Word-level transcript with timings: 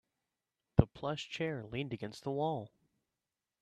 The 0.77 0.87
plush 0.87 1.29
chair 1.29 1.63
leaned 1.63 1.93
against 1.93 2.23
the 2.23 2.31
wall. 2.31 2.71